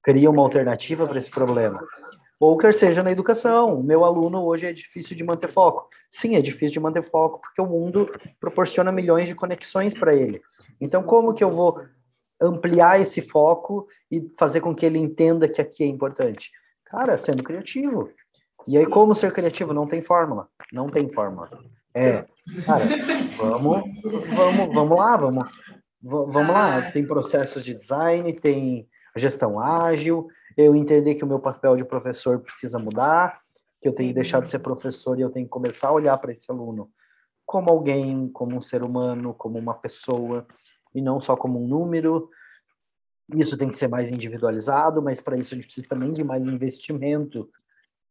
[0.02, 1.86] cria uma alternativa para esse problema.
[2.40, 5.88] Ou quer seja na educação, meu aluno hoje é difícil de manter foco.
[6.10, 8.10] Sim, é difícil de manter foco porque o mundo
[8.40, 10.40] proporciona milhões de conexões para ele.
[10.80, 11.80] Então, como que eu vou
[12.40, 16.50] ampliar esse foco e fazer com que ele entenda que aqui é importante?
[16.86, 18.10] Cara, sendo criativo.
[18.66, 19.72] E aí, como ser criativo?
[19.72, 20.48] Não tem fórmula.
[20.72, 21.48] Não tem fórmula.
[21.94, 22.24] É,
[22.64, 22.84] cara,
[23.36, 23.82] vamos,
[24.34, 25.60] vamos, vamos lá, vamos,
[26.02, 26.90] vamos lá.
[26.90, 32.38] Tem processos de design, tem gestão ágil, eu entender que o meu papel de professor
[32.40, 33.40] precisa mudar,
[33.80, 36.18] que eu tenho que deixar de ser professor e eu tenho que começar a olhar
[36.18, 36.90] para esse aluno
[37.46, 40.44] como alguém, como um ser humano, como uma pessoa,
[40.92, 42.28] e não só como um número,
[43.34, 46.42] isso tem que ser mais individualizado, mas para isso a gente precisa também de mais
[46.42, 47.48] investimento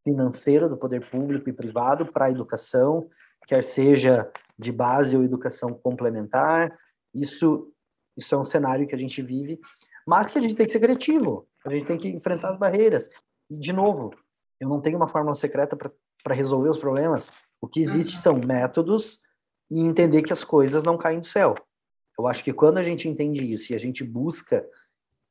[0.04, 3.10] financeiro do poder público e privado para a educação,
[3.48, 6.78] quer seja de base ou educação complementar.
[7.14, 7.72] Isso,
[8.16, 9.60] isso é um cenário que a gente vive,
[10.06, 13.10] mas que a gente tem que ser criativo, a gente tem que enfrentar as barreiras.
[13.50, 14.14] E, de novo,
[14.60, 17.32] eu não tenho uma fórmula secreta para resolver os problemas.
[17.62, 19.20] O que existe são métodos
[19.72, 21.56] e entender que as coisas não caem do céu.
[22.18, 24.66] Eu acho que quando a gente entende isso e a gente busca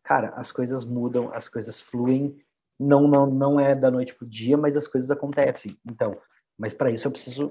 [0.04, 2.36] cara, as coisas mudam, as coisas fluem
[2.78, 5.76] não, não, não é da noite pro dia, mas as coisas acontecem.
[5.84, 6.16] Então,
[6.58, 7.48] mas para isso eu preciso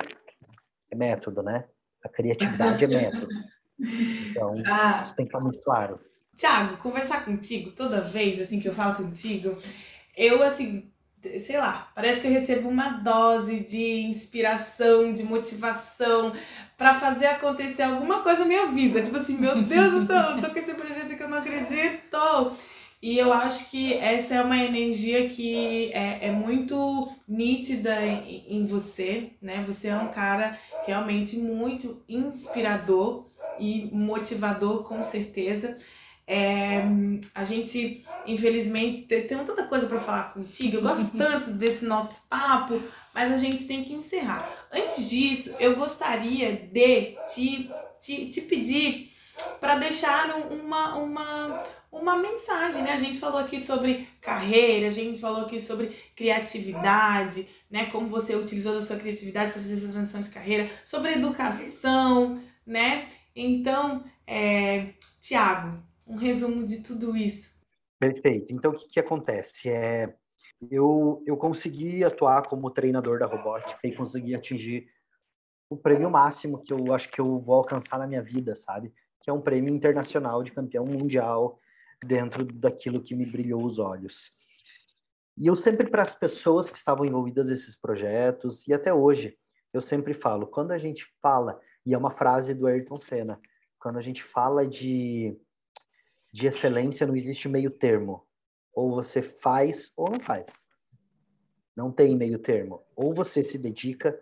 [0.91, 1.65] é método, né?
[2.03, 3.27] A criatividade é método.
[3.79, 5.99] Então, ah, isso tem que estar muito claro.
[6.35, 9.57] Tiago, conversar contigo toda vez assim que eu falo contigo,
[10.15, 10.91] eu assim,
[11.39, 16.33] sei lá, parece que eu recebo uma dose de inspiração, de motivação
[16.77, 19.01] para fazer acontecer alguma coisa na minha vida.
[19.01, 22.17] Tipo assim, meu Deus do céu, eu tô com esse projeto que eu não acredito.
[23.01, 28.65] E eu acho que essa é uma energia que é, é muito nítida em, em
[28.65, 29.61] você, né?
[29.67, 30.57] Você é um cara
[30.87, 33.25] realmente muito inspirador
[33.59, 35.77] e motivador, com certeza.
[36.25, 36.81] É,
[37.35, 40.77] a gente, infelizmente, tem, tem tanta coisa para falar contigo.
[40.77, 42.81] Eu gosto tanto desse nosso papo,
[43.13, 44.49] mas a gente tem que encerrar.
[44.71, 49.11] Antes disso, eu gostaria de te, te, te pedir
[49.59, 52.91] para deixar uma, uma, uma mensagem, né?
[52.91, 57.87] A gente falou aqui sobre carreira, a gente falou aqui sobre criatividade, né?
[57.87, 63.07] Como você utilizou a sua criatividade para fazer essa transição de carreira, sobre educação, né?
[63.35, 67.51] Então, é, Tiago, um resumo de tudo isso.
[67.99, 68.53] Perfeito.
[68.53, 69.69] Então, o que, que acontece?
[69.69, 70.13] É,
[70.71, 74.87] eu, eu consegui atuar como treinador da robótica e consegui atingir
[75.69, 78.93] o prêmio máximo que eu acho que eu vou alcançar na minha vida, sabe?
[79.23, 81.57] que é um prêmio internacional de campeão mundial
[82.05, 84.33] dentro daquilo que me brilhou os olhos.
[85.37, 89.37] E eu sempre, para as pessoas que estavam envolvidas nesses projetos, e até hoje,
[89.73, 93.39] eu sempre falo, quando a gente fala, e é uma frase do Ayrton Senna,
[93.79, 95.39] quando a gente fala de,
[96.31, 98.27] de excelência, não existe meio termo.
[98.73, 100.67] Ou você faz ou não faz.
[101.75, 102.83] Não tem meio termo.
[102.95, 104.19] Ou você se dedica,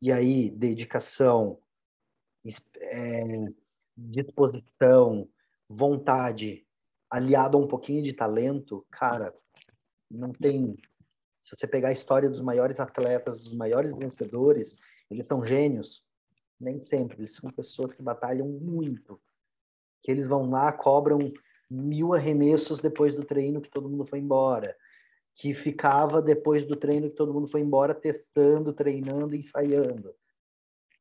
[0.00, 1.58] e aí, dedicação,
[2.80, 3.20] é,
[3.96, 5.28] disposição,
[5.68, 6.66] vontade,
[7.08, 9.34] aliado a um pouquinho de talento, cara,
[10.10, 10.76] não tem.
[11.42, 14.76] Se você pegar a história dos maiores atletas, dos maiores vencedores,
[15.10, 16.04] eles são gênios.
[16.58, 19.20] Nem sempre, eles são pessoas que batalham muito.
[20.02, 21.32] Que eles vão lá, cobram
[21.72, 24.76] mil arremessos depois do treino que todo mundo foi embora.
[25.34, 30.14] Que ficava depois do treino que todo mundo foi embora, testando, treinando, ensaiando.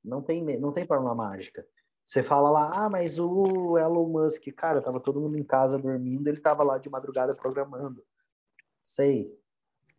[0.04, 1.66] Não tem, não tem fórmula mágica.
[2.06, 6.28] Você fala lá, ah, mas o Elon Musk, cara, tava todo mundo em casa dormindo,
[6.28, 8.04] ele tava lá de madrugada programando.
[8.86, 9.32] Sei,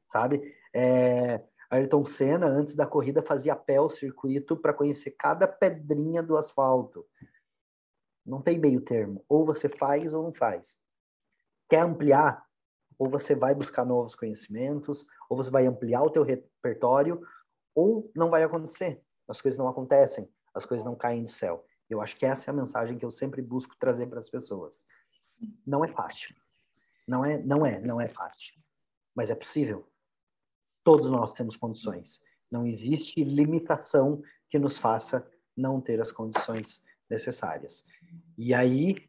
[0.08, 0.54] sabe?
[0.74, 6.36] É, Ayrton Senna, antes da corrida, fazia pé o circuito para conhecer cada pedrinha do
[6.36, 7.06] asfalto.
[8.24, 9.24] Não tem meio termo.
[9.28, 10.78] Ou você faz ou não faz.
[11.68, 12.44] Quer ampliar?
[12.98, 17.20] Ou você vai buscar novos conhecimentos, ou você vai ampliar o teu repertório,
[17.74, 19.02] ou não vai acontecer.
[19.26, 21.64] As coisas não acontecem, as coisas não caem do céu.
[21.88, 24.84] Eu acho que essa é a mensagem que eu sempre busco trazer para as pessoas.
[25.66, 26.34] Não é fácil.
[27.06, 28.54] Não é, não é, não é fácil.
[29.14, 29.88] Mas é possível.
[30.84, 32.20] Todos nós temos condições.
[32.50, 37.84] Não existe limitação que nos faça não ter as condições necessárias.
[38.36, 39.08] E aí,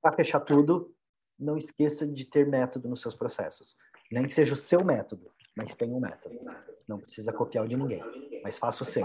[0.00, 0.94] para fechar tudo,
[1.38, 3.76] não esqueça de ter método nos seus processos.
[4.10, 6.38] Nem que seja o seu método, mas tenha um método.
[6.86, 8.02] Não precisa copiar o de ninguém,
[8.42, 9.04] mas faça o seu.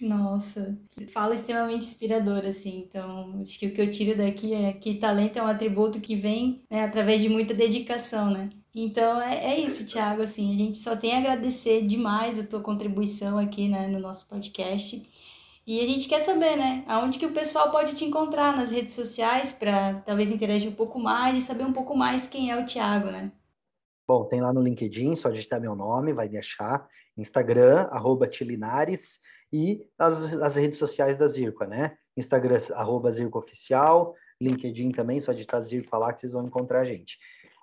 [0.00, 0.78] Nossa,
[1.12, 2.84] fala extremamente inspirador, assim.
[2.88, 6.14] Então, acho que o que eu tiro daqui é que talento é um atributo que
[6.14, 8.48] vem né, através de muita dedicação, né?
[8.74, 10.54] Então, é, é isso, Thiago, assim.
[10.54, 15.04] A gente só tem a agradecer demais a tua contribuição aqui, né, no nosso podcast.
[15.68, 18.94] E a gente quer saber, né, aonde que o pessoal pode te encontrar nas redes
[18.94, 22.64] sociais para talvez interagir um pouco mais e saber um pouco mais quem é o
[22.64, 23.30] Thiago, né?
[24.08, 26.88] Bom, tem lá no LinkedIn, só digitar meu nome, vai me achar.
[27.18, 29.20] Instagram, arroba Tilinares
[29.52, 31.98] e as, as redes sociais da Zirco, né?
[32.16, 36.84] Instagram, arroba Zirco Oficial, LinkedIn também, só digitar Zirco lá que vocês vão encontrar a
[36.86, 37.18] gente.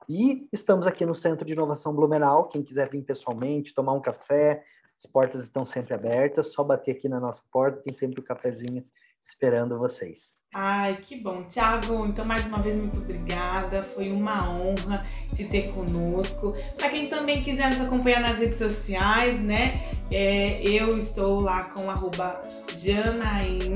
[0.08, 4.64] E estamos aqui no Centro de Inovação Blumenau, quem quiser vir pessoalmente, tomar um café,
[5.06, 8.26] as portas estão sempre abertas, só bater aqui na nossa porta, tem sempre o um
[8.26, 8.84] cafezinho
[9.22, 10.34] esperando vocês.
[10.54, 11.44] Ai, que bom.
[11.44, 13.84] Tiago, então mais uma vez muito obrigada.
[13.84, 16.56] Foi uma honra te ter conosco.
[16.78, 19.82] Para quem também quiser nos acompanhar nas redes sociais, né?
[20.10, 22.42] É, eu estou lá com arroba
[22.74, 23.76] JanaínaSST,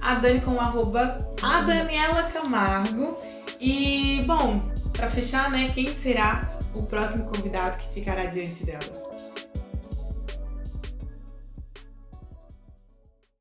[0.00, 3.16] a Dani com arroba a Daniela Camargo.
[3.60, 4.60] E, bom,
[4.96, 5.70] para fechar, né?
[5.72, 9.37] Quem será o próximo convidado que ficará diante delas?